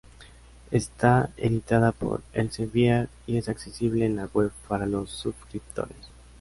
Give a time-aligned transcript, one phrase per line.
[0.71, 5.95] Está editada por Elsevier y es accesible en la Web para los subscriptores.